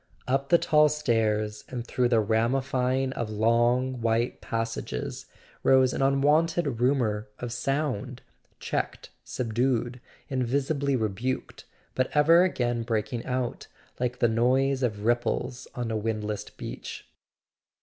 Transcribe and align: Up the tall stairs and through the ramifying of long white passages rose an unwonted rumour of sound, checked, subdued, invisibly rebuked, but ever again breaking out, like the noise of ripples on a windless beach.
Up 0.27 0.49
the 0.49 0.57
tall 0.57 0.89
stairs 0.89 1.63
and 1.69 1.85
through 1.85 2.07
the 2.09 2.19
ramifying 2.19 3.13
of 3.13 3.29
long 3.29 4.01
white 4.01 4.41
passages 4.41 5.27
rose 5.61 5.93
an 5.93 6.01
unwonted 6.01 6.79
rumour 6.81 7.29
of 7.37 7.51
sound, 7.53 8.23
checked, 8.59 9.11
subdued, 9.23 10.01
invisibly 10.27 10.95
rebuked, 10.95 11.65
but 11.93 12.09
ever 12.15 12.43
again 12.43 12.81
breaking 12.81 13.23
out, 13.27 13.67
like 13.99 14.17
the 14.17 14.27
noise 14.27 14.81
of 14.81 15.05
ripples 15.05 15.67
on 15.75 15.91
a 15.91 15.95
windless 15.97 16.49
beach. 16.49 17.07